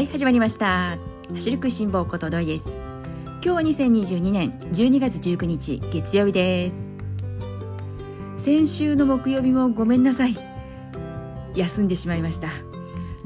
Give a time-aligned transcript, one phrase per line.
[0.00, 0.96] はい始まりました。
[1.34, 2.70] 走る食いしん坊ことどいです。
[2.74, 6.96] 今日は2022年12月19日月曜日です。
[8.38, 10.34] 先週の木曜日もごめんなさい。
[11.54, 12.48] 休んでしまいました。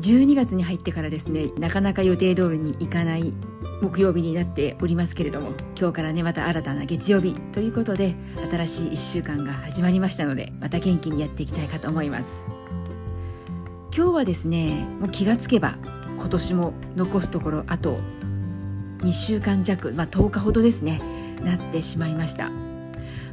[0.01, 3.33] 12月に入ってからですねなかなか予定通りにいかない
[3.81, 8.17] 木曜日になっておりますけれども今日からねまた新たな月曜日ということで
[8.51, 12.45] 新しい1週間が始まりましたのでまた元気にやっていきたいかと思います。
[13.97, 15.79] 今日はですねもう気がつけば
[16.17, 17.99] 今年も残すところあと
[18.99, 21.01] 2週間弱、まあ、10日ほどですね
[21.43, 22.51] なってしまいました、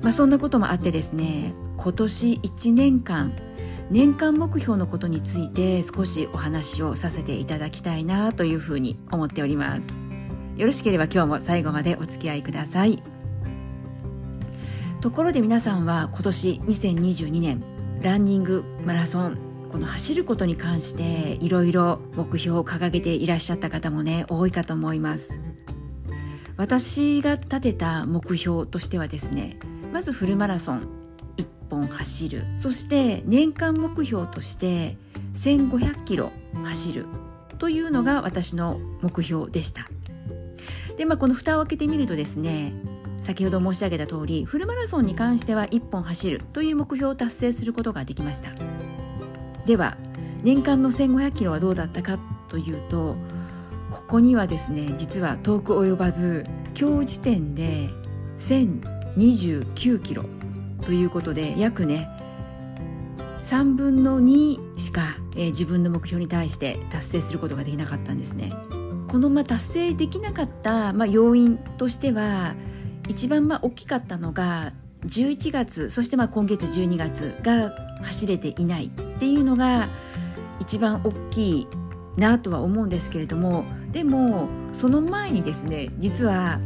[0.01, 3.33] まあ、そんなこともあってですね今年1年間
[3.89, 9.89] 年間目標のことについて少しお話をさせていただきたいなというふうに思っております。
[10.55, 13.03] よろしければ今日も最後までお付き合いください。
[15.01, 17.61] ところで皆さんは今年2022年
[18.01, 25.39] ランニングマラソンこの走ることに関していろいろ目標を掲げていらっしゃった方もね多いかと思います。
[26.57, 29.57] 私が立てた目標としてはですね
[29.93, 30.89] まずフルマラソン
[31.37, 32.43] 1本走る。
[32.57, 34.97] そして年間目標として
[35.35, 36.33] 1500キロ
[36.65, 37.05] 走る。
[37.57, 39.87] というのが私の目標でした。
[40.97, 42.73] でまあこの蓋を開けてみるとですね
[43.21, 48.70] 先ほど申し上げた通りフルマラソンに関しては1本走るという目標を達成することができました。
[49.65, 49.97] では
[50.43, 52.17] 年間の1500キロはどうだったか
[52.49, 53.15] というと
[53.91, 56.45] ここにはですね実は遠く及ばず
[56.79, 57.89] 今日時点で
[58.37, 60.25] 1029キロ
[60.85, 62.09] ということで約ね
[63.43, 68.53] 3分の2しか、えー、自分の目標に対して達成することができなかったんですね。
[69.09, 72.55] このまあ達成できなかった、まあ、要因としては
[73.09, 74.71] 一番まあ大きかったのが
[75.05, 77.71] 11月そしてまあ今月12月が
[78.03, 79.87] 走れていないっていうのが
[80.59, 81.67] 一番大きい
[82.17, 86.59] なとは思うんですけれどもでもその前にですね実は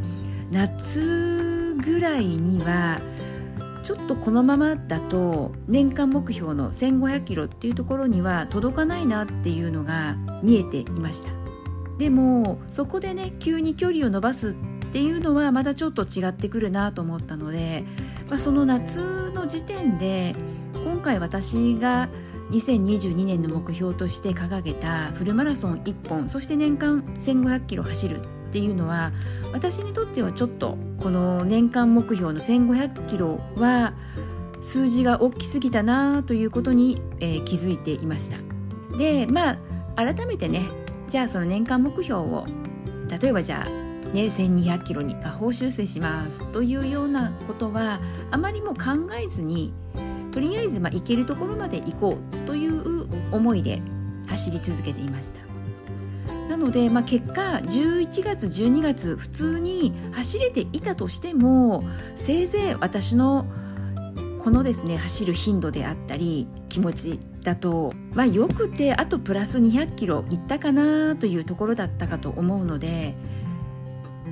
[0.50, 3.02] 夏ぐらいには
[3.84, 11.32] ちょっとこのままだと年間目標の1500キロっていうところには届かないなっていうのが見えていました。
[11.98, 14.54] でもそこでね急に距離を伸ばすっ
[14.92, 17.84] ていうのはまたちょっと違ってくるなと思ったので、
[18.30, 20.34] まあ、その夏の時点で
[20.86, 22.08] 今回私が
[22.50, 29.12] 2022年の目標として掲げたフルマラソン1本そして年間1500キロ走るっていうのは
[29.52, 33.94] 私にとってはちょっとこの年間目標の1500キロは
[34.62, 38.38] 数字が大きすぎたなということに、えー、気づいていました。
[38.96, 39.58] でまあ
[39.96, 40.68] 改めてね
[41.08, 42.46] じゃあその年間目標を
[43.20, 49.74] 例えばじゃあね、1200キロに下方修正しますというようなことはあまりも考えずに
[50.36, 53.80] とりあえずまあ行けるところまで行こうという思いで
[54.26, 55.40] 走り続けていました。
[56.50, 61.84] なので、まあ、結果11月12月普通に走れていたとしても
[62.16, 63.46] せいぜい私の
[64.44, 73.14] このですね走る頻度であったり気持ちだと、まあ、よくてあとプラス200キロいったかなというところだったかと思うので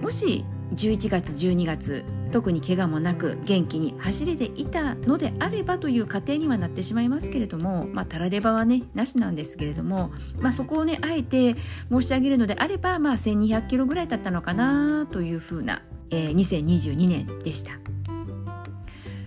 [0.02, 11.54] もし11月12月特に怪我もなく元気に走れていたのであればという過程にはなってしまいますけれども、まあ、たらればはねなしなんですけれども、まあ、そこをねあえて
[11.90, 17.72] 申し上げるのであれば、まあ、1200キロぐらいだったのかなというふうな、えー、2022年でした。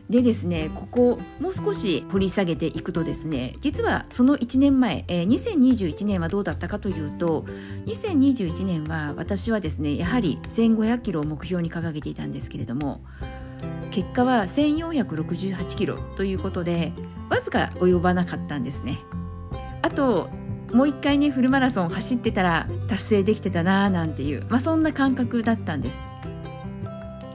[0.09, 7.45] でですねここもう少し掘り下げていくとですね実はその1年前、えー、2021年はどうだったかというと
[7.85, 13.01] 2021年は私はですねやはり1500キロを目標に掲げていたんですけれども
[13.91, 16.93] 結果は1468キロということで
[17.29, 18.99] わずか及ばなかったんですね。
[19.81, 20.29] あと
[20.71, 25.97] もう一回ねフルマラソン走ってたら達成できてたなーなんていう、まあ、そんな感覚だったんです。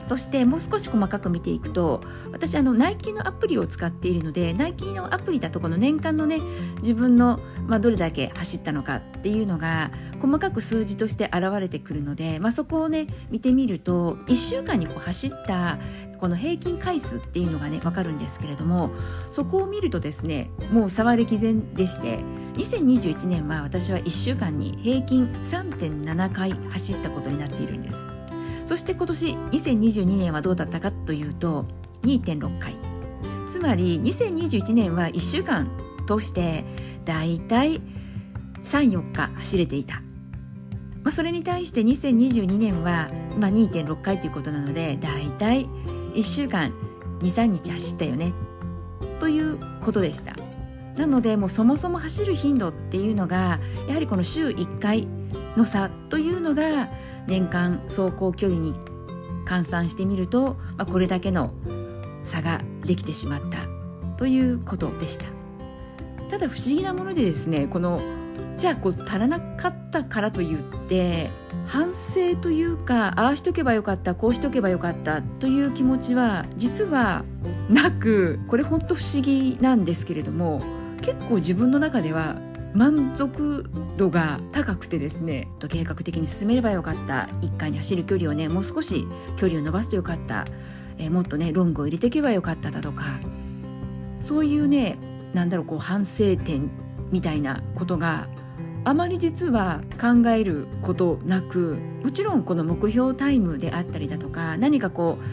[0.02, 2.02] そしてもう少し細かく見ていくと
[2.32, 6.40] 私あのナイキのアプリを使っているのでナイキのアプリだとこの年間のね
[6.82, 9.90] 自分の、まあ、どれだけ走ったのかっていうのが
[10.20, 15.78] 細かく数字として現れてくるので、まあ、そこをね見てみると1週間にこう走った
[16.18, 18.90] この平均回数っていうのがね分かるんですけれども
[19.30, 22.18] そこを見るとですねもう触りき然でして
[22.54, 28.21] 2021年は私は1週間に平均3.7回走ったことになっているんです。
[28.64, 31.66] そして今年2022年はどうだったかというと
[32.02, 32.74] 2.6回。
[33.48, 35.70] つまり2021年は1週間
[36.06, 36.64] 通して
[37.04, 37.82] だいたい
[38.64, 39.96] 34日走れていた、
[41.02, 45.66] まあ、それに対して2022年は、まあ、2.6回ということなのでだいたい
[46.14, 46.72] 1週間
[47.20, 48.32] 23日走ったよね。
[49.20, 50.34] ということでした。
[50.96, 55.08] なのでもうそもそも走る頻度っていうのがやはりこの週1回
[55.56, 56.88] の差というのが
[57.26, 58.74] 年間走行距離に
[59.46, 61.54] 換算してみると、まあ、これだけの
[62.24, 63.58] 差ができてしまった
[64.16, 65.26] ということでした。
[66.30, 68.00] ただ不思議なものでですねこの
[68.56, 71.30] じゃあこう足らなかったからといって
[71.66, 77.24] 反省というかああしとけばよかったこうしとけばよかったという気持ちは実は
[77.68, 80.62] なくこれ本当不思議なんですけれども
[81.02, 82.36] 結構自分の中では
[82.74, 83.68] 満足
[83.98, 87.28] 度が高くてですね計画的に進めればよかった。
[87.42, 89.06] 1回に走る距離をねもう少し
[89.36, 90.46] 距離を伸ばすとよかった、
[90.98, 93.20] えー、もっとねロングを入れていけばよかっただとか。
[94.22, 94.98] そういうね
[95.34, 96.70] なんだろうこう反省点
[97.10, 98.28] みたいなことが
[98.84, 105.24] あまり実は考えることなくもちろんこの目標タイムであったりだとか何かこう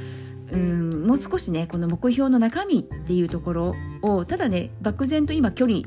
[0.52, 5.82] うんもう少しねこの目標の中身っていうところをただね漠然と今距離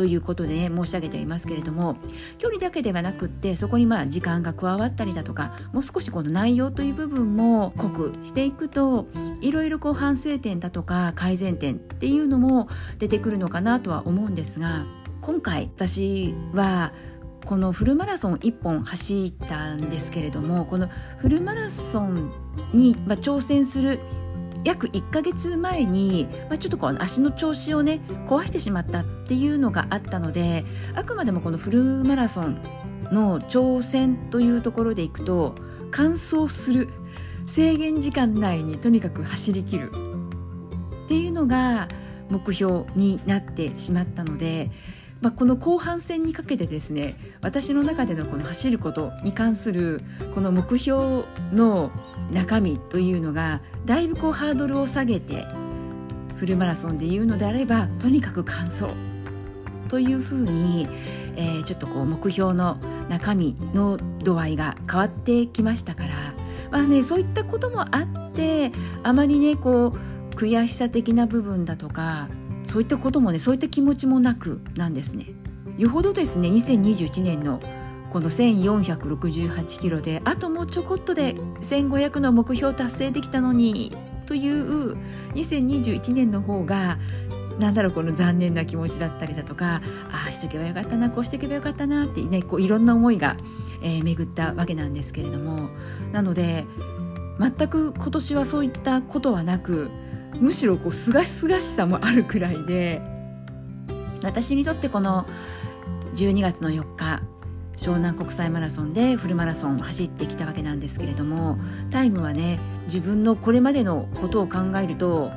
[0.00, 1.96] ということでね申し上げていますけれども
[2.38, 9.08] 距離だけではなくってそこにまあ時間が加わったりだとかもう少しこの内容という部分も濃くしていくと
[9.42, 12.68] いろいろこう反省点だとか改善点っていうのも
[12.98, 14.86] 出てくるのかなとは思うんですが
[15.20, 16.92] 今回私は
[17.44, 20.88] このフルマラソン1本走ったんですけれどもこの
[21.18, 22.32] フルマラソン
[22.72, 24.00] に、まあ挑戦する
[24.64, 30.64] 約1ヶ月前に、まあ、ちょっとこう足の調子をね壊してしまったっていうのがあったので
[30.94, 32.62] あくまでもこのフルマラソン
[33.10, 35.54] の挑戦というところでいくと
[35.90, 36.88] 完走する
[37.46, 39.90] 制限時間内にとにかく走りきる
[41.04, 41.88] っていうのが
[42.28, 44.70] 目標になってしまったので
[45.20, 50.02] まあ、この後半戦にかけてですね私の中でのこの走ることに関する
[50.34, 51.90] この目標の
[52.32, 55.44] 中身というのがだいぶこうハードルを下げて
[56.36, 58.86] フルマラソンで言うのであればとにかく完走
[59.88, 60.88] というふうに、
[61.36, 62.78] えー、ちょっとこう目標の
[63.08, 66.14] 中身の度合いが変わってきましたから、
[66.70, 68.72] まあね、そういったこともあって
[69.02, 72.28] あまりねこう悔しさ的な部分だとか
[72.70, 75.26] そういったこともねそういった気持ちもなくなんですね。
[75.76, 77.60] よほどですね2021年の
[78.12, 83.96] この1468キロであともうちょこっとで1500の目標達成できたのに
[84.26, 84.96] という
[85.34, 86.98] 2021年の方が
[87.58, 89.80] なんだろうこの残念な気持ちだったりだとか
[90.10, 93.36] ああしとけばよかったなこうしとけばよかったなってねこういろんな思いが、
[93.82, 95.70] えー、巡ったわけなんですけれども
[96.12, 96.66] なので
[97.38, 99.90] 全く今年はそういったことはなく
[100.38, 103.20] むしろこうすがすがしさもあるくらいで。
[104.22, 105.26] 私にとってこの
[106.14, 107.22] 12月の4日
[107.76, 111.58] 湘南国際マラソンでフルマラソンを走ってきたわけなんですけれども
[111.90, 115.30] タイムはね自分のこれまでのことを考えると、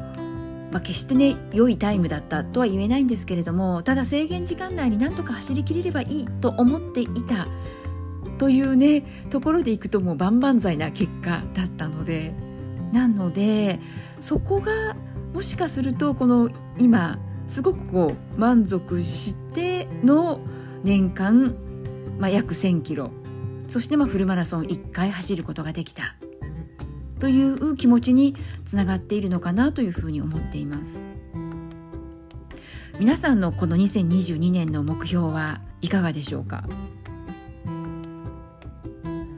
[0.71, 7.47] まあ、決してね良いタイムだったとは言えないんですけれどもただ制限時間内になんとか走りきれればいいと思っていた
[8.37, 12.52] というねところでいくともう万々歳な結果だったので。
[12.93, 13.79] なので
[14.19, 14.95] そこが
[15.33, 17.17] もしかするとこの今
[17.47, 20.39] すごくこう満足しての
[20.83, 21.55] 年間、
[22.19, 23.11] まあ、約1,000キロ。
[23.67, 26.15] そしてまあフルマラソン1回走ることができた。
[27.19, 28.35] という気持ちに
[28.65, 31.03] つながっているのかなというふうに思っています。
[32.99, 36.63] 皆さんのこの2022年の目標はいかがでしょうか？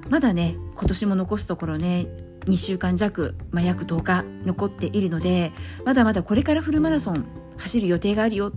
[0.10, 2.08] まだね今年も残すところね
[2.46, 5.52] 2週間弱、まあ、約10日残っているので
[5.84, 7.26] まだまだこれからフルマラソン
[7.58, 8.52] 走る予定があるよ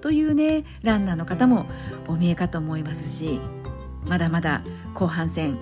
[0.00, 1.66] というねランナーの方も
[2.08, 3.40] お見えかと思いますし
[4.06, 4.62] まだまだ
[4.94, 5.58] 後半戦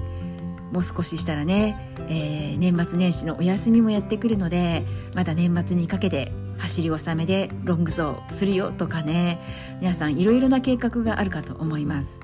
[0.72, 4.84] もう少ししたらね、えー、年末年始のお休みもやってくるので
[5.14, 9.40] まだ年末にかけて走り納めでロング走するよとかね
[9.80, 12.20] 皆さんいろいろな計画があるかと思います。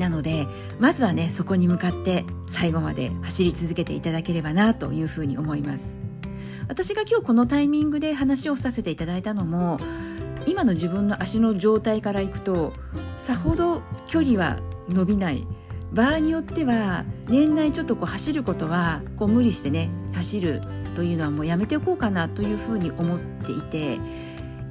[0.00, 0.48] なので
[0.80, 5.94] まずはねそこに向かって最後まで走り続けていただければなというふうに思います。
[6.68, 9.78] 私が今日このタイミングで話をさせていただいたのも
[10.46, 12.72] 今の自分の足の状態からいくと
[13.18, 15.46] さほど距離は伸びない。
[15.92, 20.62] 場合によっては年内ちょっとこう走ることはこう無理してね走る
[20.94, 23.98] というのはもうやめておこうかなというふうに思っていて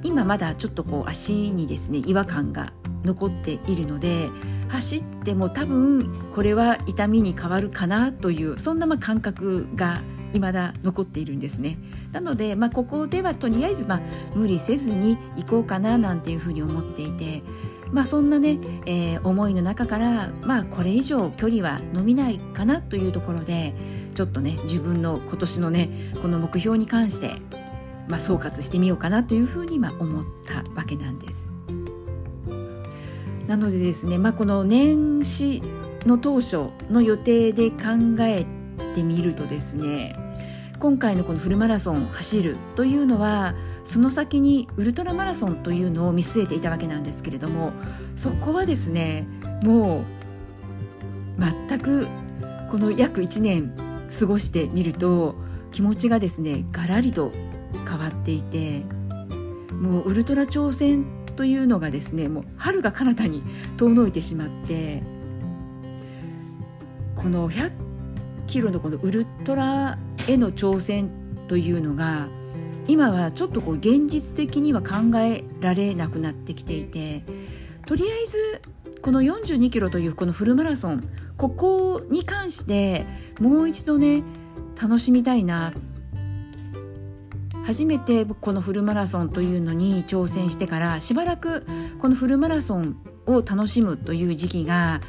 [0.02, 2.72] 今まだちょっとこう足にですね違和感が
[3.04, 4.28] 残っているので
[4.68, 10.02] 走っても多分これは痛みに変わるかなというそんなま感覚が
[10.32, 11.76] 未だ残っているんですね
[12.12, 14.00] なので、まあ、ここではとりあえずまあ
[14.34, 17.42] 無理せずに行こうかななんていうふうに思っていて
[17.90, 23.74] まあそんなね、えー、思いの中からまあこれ以上距離は伸びないかなというところで
[24.14, 25.90] ちょっとね自分の今年のね
[26.22, 27.32] この目標に関して
[28.10, 31.49] まあ、総括してみようかなというふうにまあ思ったわけなんです。
[33.50, 35.60] なのでですね、まあ、この年始
[36.06, 37.78] の当初の予定で考
[38.20, 38.46] え
[38.94, 40.14] てみるとですね
[40.78, 47.72] 今回のこのフルマラソン走るというのはその先にウルトラマラソンというのを見据えていたわけなんですけれども
[48.14, 49.26] そこはですね
[49.64, 50.04] もう
[51.68, 52.06] 全く
[52.70, 53.74] この約1年
[54.16, 55.34] 過ごしてみると
[55.72, 57.32] 気持ちがですねガラリと
[57.84, 58.84] 変わっていて
[59.72, 63.42] もうウルトラ挑戦というのがですねもう春が彼方に
[63.78, 65.02] 遠のいてしまって
[67.16, 67.72] この100
[68.46, 69.96] キロのこのウルトラ
[70.28, 71.08] への挑戦
[71.48, 72.28] というのが
[72.88, 77.24] 今はちょっとこう現実的には考えられなくなってきていて
[77.86, 78.60] とりあえず
[79.00, 83.06] この42キロというこのフルマラソンここに関して
[83.40, 84.22] もう一度ね
[84.78, 85.72] 楽しみたいな
[87.70, 91.64] 初めてこのフルマラソンというのに挑戦してからしばらく
[92.00, 92.96] このフルマラソン
[93.26, 95.00] を楽しむという時期が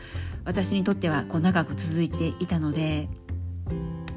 [0.46, 3.10] 私にとってはこう長く続いていたので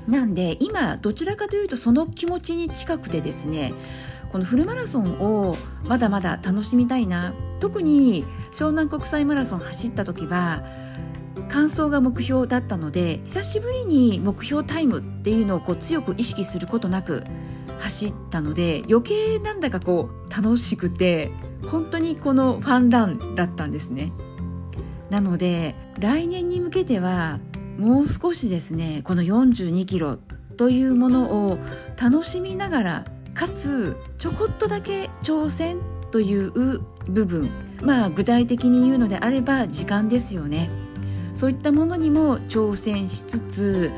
[0.06, 3.72] なんで今どちらかというとその気持ちに近くてですね
[4.30, 10.62] このフルマラソンをまだまだ楽しみたいな特に湘南国際マラソン走った時は
[11.48, 17.24] 完走が目標だったので久しぶりに目標タイムっていうのをこう強く意識することなく
[17.78, 21.30] 走ったので余計なんだかこう楽しくて
[21.66, 24.12] 本当にこのファンランだったんですね。
[25.10, 27.38] なので来年に向けては
[27.78, 30.18] もう少しですねこの42キロ
[30.56, 31.58] というものを
[32.00, 33.04] 楽しみながら
[33.34, 35.78] かつちょこっとだけ挑戦
[36.10, 37.50] という部分
[37.82, 40.70] まあ具体的に言うのであれば時間ですよね。
[41.34, 43.90] そういったものにも挑戦しつつ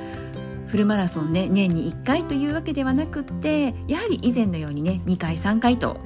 [0.67, 5.99] フルマラソンね年に1回というわけではなくってやはり以前のようにね2回3回と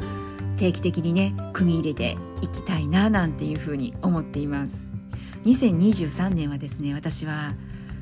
[0.57, 4.91] 定期的にね組み入れていきたいななんていうふうに思っています。
[5.45, 7.55] 2023年はですね私は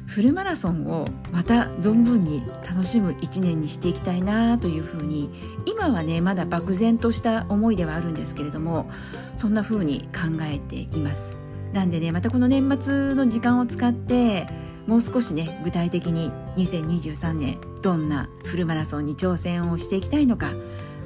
[0.06, 5.30] フルマラソンをまた存分に楽しむ1年にしていきたいなというふうに
[5.66, 8.90] 今はねまだ漠然とした思いではあるんですけれども
[9.36, 11.36] そんなふうに考えています。
[11.72, 14.48] なんでねまたこの年末の時間を使って
[14.88, 20.50] もう少しね具体的に2023年どんなフルマラソンに挑戦をしていきたいのか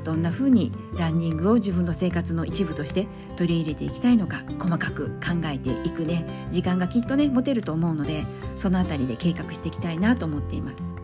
[0.04, 8.24] どんな風にランニングを自分の生活の一部として取り入れていきたいのか細かく考えていくね時間がきっとね持てると思うので
[8.54, 10.94] その辺りで計画していきたいなと思っています。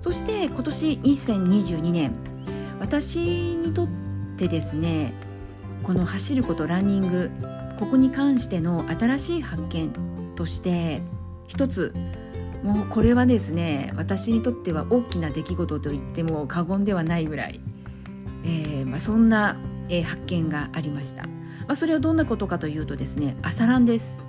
[0.00, 2.14] そして今年2022年
[2.78, 3.88] 私にとっ
[4.36, 5.14] てですね
[5.84, 7.30] この走ることランニング
[7.78, 9.90] ここに関しての新しい発見
[10.36, 11.00] として
[11.54, 11.94] 一つ
[12.62, 17.60] もうこれはですね私にとっては大きな出来事と言っても過言ではないぐらい
[18.44, 19.56] えー、まあ、そんな、
[19.88, 21.30] えー、発見がありました、ま
[21.68, 24.22] あ、それはどんなことかというとですね朝ランです。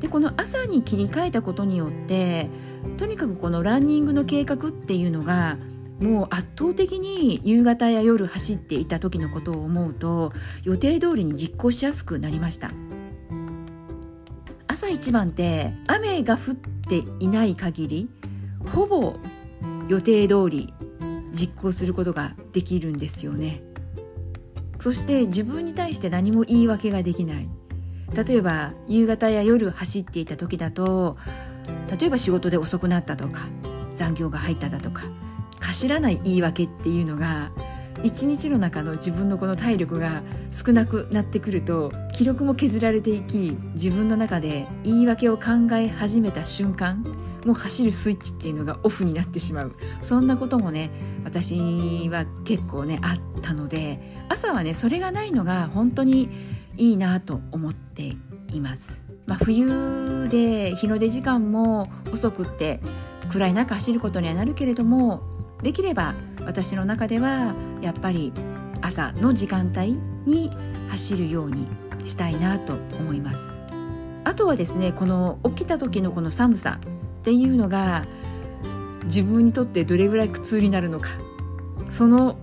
[0.00, 2.50] でこの朝に切り替えたことによって
[2.98, 5.56] とにかくこのランニングの計画っていうのが
[6.00, 12.72] もう圧倒的に夕方や夜走っていた時のことを思うと予定通りに実行しやすくなりました。
[14.76, 18.10] 朝一番って雨が降っていない限り
[18.74, 19.16] ほぼ
[19.88, 20.74] 予定通り
[21.32, 23.62] 実行することができるんですよね。
[24.78, 27.48] そして自分に対して何も言い訳ができない。
[28.14, 31.16] 例えば夕方や夜走っていた時だと
[31.98, 33.46] 例えば仕事で遅くなったとか
[33.94, 35.04] 残業が入っただとか
[35.58, 37.50] 走らない言い訳っていうのが
[38.02, 47.02] 一日の中の自分のこの体力が少なくなってくると記録も削られていき自分の中で言い訳を考え始めた瞬間
[47.44, 50.90] もう走るスイッチっていうのがオフになってしまうそんなこともね
[51.24, 56.28] 私は結構ねあったので朝はねそれがないのが本当に
[56.76, 58.16] いいなと思って
[58.48, 59.04] います。
[59.26, 62.80] まあ、冬で日の出時間も遅くって
[63.28, 65.22] 暗い中走ることにはなるけれども
[65.62, 68.32] できれば私の中ではやっぱり
[68.82, 70.50] 朝の時間帯に
[70.88, 71.66] 走るように
[72.04, 73.52] したいなと思います。
[74.24, 76.78] あとはですねこの起きた時のこの寒さ
[77.20, 78.06] っていうのが
[79.04, 81.10] 自分にとってどれぐらい苦痛になるのか。
[81.90, 82.36] その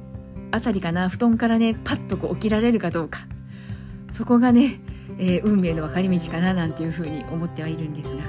[0.51, 3.27] あたりかな布団からねパッとこう起きられるかどうか。
[4.11, 4.79] そこがね、
[5.17, 8.21] えー、運命の分かれ道かななんていうふうに思ってはいるんですが、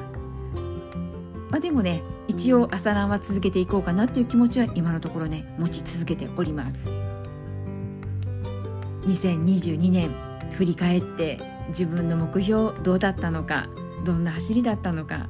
[1.50, 6.88] まあ、でもね一応朝ランは続けていこうかなっていう気持ちは今のところね持ち続けております。
[9.06, 10.10] 2022年
[10.52, 11.38] 振り返って
[11.68, 13.68] 自分の目標どうだったのか
[14.04, 15.28] どんな走りだったのか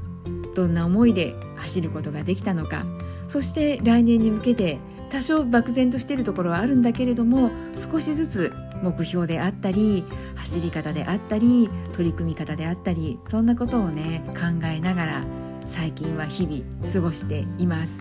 [0.54, 2.84] どんな思いで走ることができたのか
[3.26, 4.78] そして来年に向けて
[5.10, 15.24] 多少漠然としているところはあるんだけれども少しずつ目標であったり走り方であったり取り組み方であったりそんなことをね考えながら
[15.66, 18.00] 最近は日々過ごしています。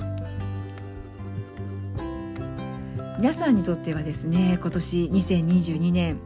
[3.20, 6.20] 皆さんにとってはですね今年2022年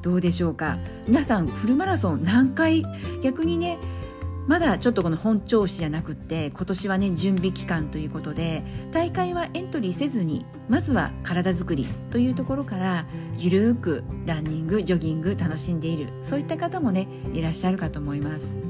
[0.00, 0.78] どうでしょうか？
[1.06, 2.82] 皆さんフルマラソン何回？
[3.22, 3.78] 逆にね
[4.46, 13.04] まだちょっとこの本調子じゃなくって今年はね準備期間ということで大会はエントリーせずにまずは体づくりというところから
[13.36, 18.69] ゆるーくランニングジョギング楽しんでいるそういった方もねいらっしゃるかと思います。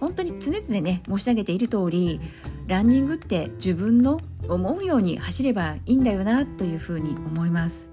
[0.00, 2.20] 本当に常々ね申し上げている通り
[2.66, 7.88] ランニングって自分の思うように走ればいいんだよなというふうに思います。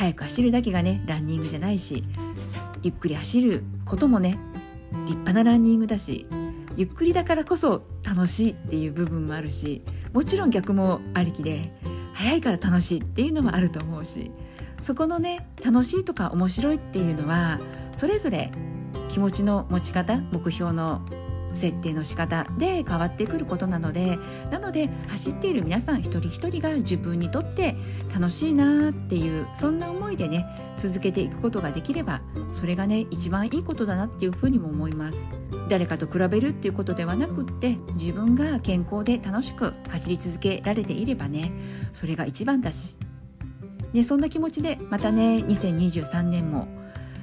[0.00, 2.04] 速く走るだけがねランニングじゃないし
[2.82, 4.38] ゆっくり走ることもね
[5.06, 6.26] 立派なランニングだし
[6.76, 9.82] ゆっくりだからこそ楽しいっていう部分もあるし
[10.14, 11.72] もちろん逆もありきで
[12.14, 14.30] 早いから楽しいっていうのもあると思うし
[14.80, 17.60] そこのね楽しいとか面白いっていうのは
[17.92, 18.50] それぞれ
[19.08, 21.02] 気持ちの持ち方目標の
[21.54, 24.18] 設定の仕方で変わってくることなので
[24.50, 27.74] なので走っている皆さん一人一人が自分にとって
[28.14, 35.28] 楽しいなっていうそんな思いでね続けていくことができればそれがね一番いいことだなっていうふうにも思います。
[35.68, 41.52] 誰かと比べるっていうことではなくって自分が健康で楽しく走り続けられていればね
[41.92, 42.96] それが一番だし、
[43.92, 46.66] ね、そんな気持ちでまたね2023年も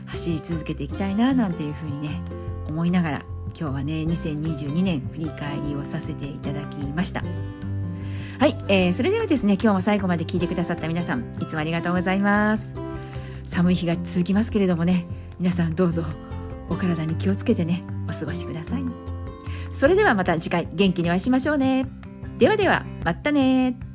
[0.05, 2.21] 走り続けていきたいななんていうふうにね
[2.67, 3.25] 思いながら
[3.57, 7.23] 今日はね2022年振り返りをさせていただきました。
[8.39, 12.75] はい、えー、それではですね今日も最後まで聞いてくださった皆さんいつもありがとうございます。
[13.45, 15.07] 寒い日が続きますけれどもね
[15.39, 16.03] 皆さんどうぞ
[16.69, 18.83] お体に気をつけてねお過ごしください。
[19.71, 21.87] それではまた次回元気にお会いしましょうね。
[22.37, 23.86] ではではまたね